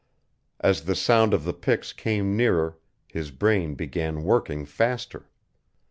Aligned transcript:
As 0.59 0.85
the 0.85 0.95
sound 0.95 1.31
of 1.31 1.43
the 1.43 1.53
picks 1.53 1.93
came 1.93 2.35
nearer 2.35 2.79
his 3.07 3.29
brain 3.29 3.75
began 3.75 4.23
working 4.23 4.65
faster. 4.65 5.29